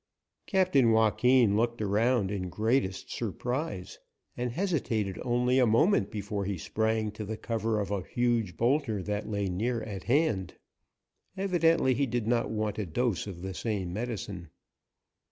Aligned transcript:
Captain 0.47 0.89
Joaquin 0.91 1.55
looked 1.55 1.79
around 1.79 2.31
in 2.31 2.49
greatest 2.49 3.11
surprise, 3.11 3.99
and 4.35 4.51
hesitated 4.53 5.19
only 5.21 5.59
a 5.59 5.67
moment 5.67 6.09
before 6.09 6.43
he 6.45 6.57
sprang 6.57 7.11
to 7.11 7.23
the 7.23 7.37
cover 7.37 7.79
of 7.79 7.91
a 7.91 8.01
huge 8.01 8.57
boulder 8.57 9.03
that 9.03 9.29
lay 9.29 9.47
near 9.47 9.83
at 9.83 10.05
hand. 10.05 10.55
Evidently 11.37 11.93
he 11.93 12.07
did 12.07 12.25
not 12.25 12.49
want 12.49 12.79
a 12.79 12.85
dose 12.87 13.27
of 13.27 13.43
the 13.43 13.53
same 13.53 13.93
medicine. 13.93 14.49